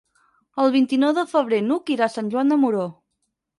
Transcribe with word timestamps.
El 0.63 0.73
vint-i-nou 0.75 1.13
de 1.17 1.27
febrer 1.35 1.61
n'Hug 1.67 1.93
irà 1.99 2.09
a 2.09 2.11
Sant 2.17 2.35
Joan 2.37 2.53
de 2.57 2.61
Moró. 2.65 2.91